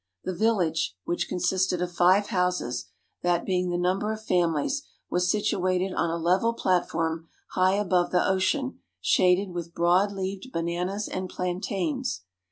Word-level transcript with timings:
The 0.23 0.33
village, 0.33 0.97
which 1.03 1.29
consisted 1.29 1.79
of 1.79 1.91
five 1.91 2.29
houses, 2.29 2.87
that 3.21 3.45
being 3.45 3.69
the 3.69 3.77
number 3.77 4.11
of 4.11 4.25
families, 4.25 4.81
was 5.11 5.29
situated 5.29 5.93
on 5.93 6.09
a 6.09 6.17
level 6.17 6.53
platform 6.53 7.27
high 7.51 7.75
above 7.75 8.09
the 8.09 8.27
ocean, 8.27 8.79
shaded 8.99 9.51
with 9.51 9.75
broad 9.75 10.11
leaved 10.11 10.51
bananas 10.51 11.07
and 11.07 11.29
plantains. 11.29 12.23